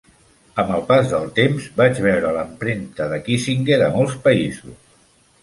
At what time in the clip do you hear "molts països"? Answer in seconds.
4.01-4.83